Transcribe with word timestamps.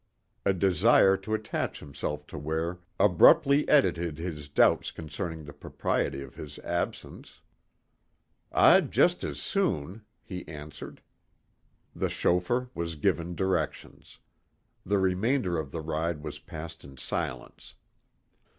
A 0.47 0.51
desire 0.51 1.15
to 1.17 1.35
attach 1.35 1.79
himself 1.79 2.25
to 2.25 2.37
Ware 2.39 2.79
abruptly 2.99 3.69
edited 3.69 4.17
his 4.17 4.49
doubts 4.49 4.89
concerning 4.89 5.43
the 5.43 5.53
propriety 5.53 6.23
of 6.23 6.33
his 6.33 6.57
absence. 6.65 7.39
"I'd 8.51 8.89
just 8.89 9.23
as 9.23 9.39
soon," 9.39 10.03
he 10.23 10.43
answered. 10.47 11.03
The 11.95 12.09
chauffeur 12.09 12.71
was 12.73 12.95
given 12.95 13.35
directions. 13.35 14.17
The 14.83 14.97
remainder 14.97 15.59
of 15.59 15.69
the 15.69 15.81
ride 15.81 16.23
was 16.23 16.39
passed 16.39 16.83
in 16.83 16.97
silence. 16.97 17.75